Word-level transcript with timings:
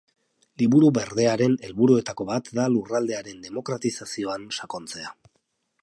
Liburu 0.61 0.87
Berdearen 0.97 1.57
helburuetako 1.67 2.27
bat 2.31 2.49
da 2.61 2.67
lurraldearen 2.77 3.47
demokratizazioan 3.47 4.49
sakontzea. 4.61 5.15